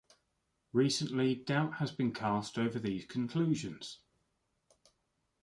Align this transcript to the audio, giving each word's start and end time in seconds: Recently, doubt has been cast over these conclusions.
Recently, 0.73 1.35
doubt 1.35 1.75
has 1.75 1.91
been 1.91 2.11
cast 2.11 2.57
over 2.57 2.79
these 2.79 3.05
conclusions. 3.05 3.99